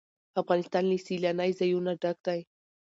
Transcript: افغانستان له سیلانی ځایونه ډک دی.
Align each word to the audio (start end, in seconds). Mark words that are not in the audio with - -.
افغانستان 0.41 0.83
له 0.87 0.97
سیلانی 1.05 1.51
ځایونه 1.59 1.91
ډک 2.01 2.17
دی. 2.27 2.39